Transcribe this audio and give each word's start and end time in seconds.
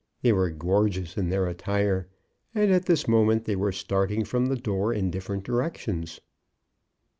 They 0.23 0.33
were 0.33 0.49
gorgeous 0.49 1.15
in 1.15 1.29
their 1.29 1.45
attire, 1.45 2.07
and 2.55 2.71
at 2.71 2.85
this 2.87 3.07
moment 3.07 3.45
they 3.45 3.55
were 3.55 3.71
starting 3.71 4.25
from 4.25 4.47
the 4.47 4.55
door 4.57 4.91
in 4.91 5.11
different 5.11 5.43
directions. 5.43 6.19